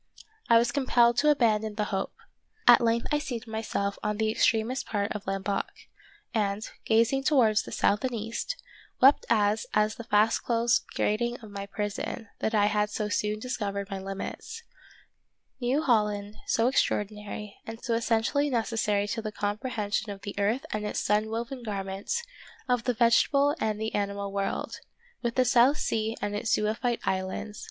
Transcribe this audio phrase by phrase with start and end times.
[0.49, 2.15] I was compelled to abandon the hope.
[2.67, 5.67] At length I seated myself on the extremest part of Lamboc,
[6.33, 8.55] and, gazing towards the south and east,
[8.99, 13.37] wept as at the fast closed grating of my prison, that I had so soon
[13.37, 14.63] discovered my limits.
[15.59, 20.83] New Holland, so extraordinary, and so essentially necessary to the comprehension of the earth and
[20.83, 22.11] its sun woven garment,
[22.67, 24.79] of the vegetable and the animal world,
[25.21, 27.07] with the South Sea and its zoophyte islands.
[27.07, 27.57] of Peter Schlemihl.